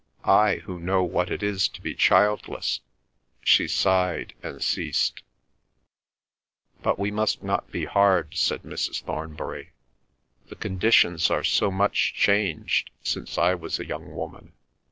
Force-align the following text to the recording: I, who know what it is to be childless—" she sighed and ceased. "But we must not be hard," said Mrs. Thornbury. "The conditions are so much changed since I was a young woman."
I, 0.25 0.55
who 0.55 0.79
know 0.79 1.03
what 1.03 1.29
it 1.29 1.43
is 1.43 1.67
to 1.67 1.79
be 1.79 1.93
childless—" 1.93 2.79
she 3.43 3.67
sighed 3.67 4.33
and 4.41 4.59
ceased. 4.59 5.21
"But 6.81 6.97
we 6.97 7.11
must 7.11 7.43
not 7.43 7.69
be 7.71 7.85
hard," 7.85 8.35
said 8.35 8.63
Mrs. 8.63 9.03
Thornbury. 9.03 9.73
"The 10.49 10.55
conditions 10.55 11.29
are 11.29 11.43
so 11.43 11.69
much 11.69 12.15
changed 12.15 12.89
since 13.03 13.37
I 13.37 13.53
was 13.53 13.79
a 13.79 13.85
young 13.85 14.15
woman." 14.15 14.53